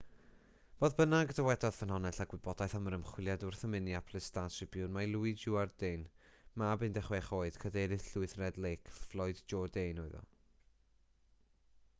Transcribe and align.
fodd 0.77 0.95
bynnag 0.99 1.33
dywedodd 1.39 1.75
ffynhonnell 1.79 2.21
â 2.25 2.25
gwybodaeth 2.31 2.73
am 2.79 2.87
yr 2.91 2.95
ymchwiliad 2.97 3.45
wrth 3.49 3.61
y 3.67 3.69
minneapolis 3.73 4.29
star-tribune 4.31 4.95
mai 4.97 5.05
louis 5.13 5.43
jourdain 5.45 6.07
mab 6.63 6.87
16 6.87 7.29
oed 7.41 7.61
cadeirydd 7.67 8.07
llwyth 8.11 8.37
red 8.45 8.61
lake 8.69 8.97
floyd 9.03 9.45
jourdain 9.55 10.05
oedd 10.09 10.19
e 10.25 10.27